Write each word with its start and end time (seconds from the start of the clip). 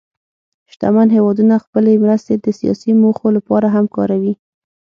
شتمن 0.71 1.07
هېوادونه 1.17 1.55
خپلې 1.65 2.01
مرستې 2.03 2.33
د 2.37 2.45
سیاسي 2.59 2.91
موخو 3.01 3.27
لپاره 3.37 3.67
هم 3.75 3.85
کاروي. 3.95 4.33